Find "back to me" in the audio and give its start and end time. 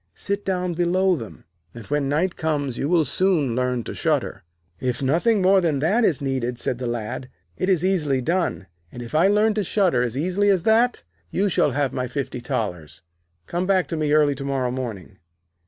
13.67-14.11